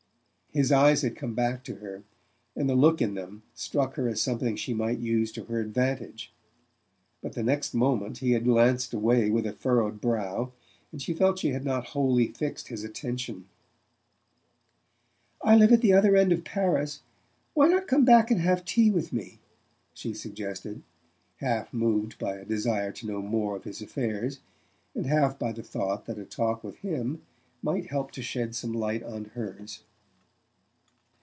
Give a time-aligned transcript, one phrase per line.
[0.53, 2.03] His eyes had come back to her,
[2.57, 6.29] and the look in them struck her as something she might use to her advantage;
[7.21, 10.51] but the next moment he had glanced away with a furrowed brow,
[10.91, 13.47] and she felt she had not wholly fixed his attention.
[15.41, 16.99] "I live at the other end of Paris.
[17.53, 19.39] Why not come back and have tea with me?"
[19.93, 20.83] she suggested,
[21.37, 24.41] half moved by a desire to know more of his affairs,
[24.93, 27.21] and half by the thought that a talk with him
[27.61, 29.83] might help to shed some light on hers.